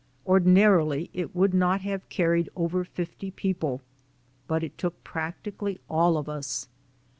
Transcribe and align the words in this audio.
Or 0.25 0.39
dinarily 0.39 1.11
it 1.13 1.35
would 1.35 1.53
not 1.53 1.81
have 1.81 2.09
carried 2.09 2.49
over 2.55 2.83
fifty 2.83 3.29
people, 3.29 3.81
but 4.47 4.63
it 4.63 4.75
took 4.75 5.03
practically 5.03 5.79
all 5.87 6.17
of 6.17 6.27
us. 6.27 6.67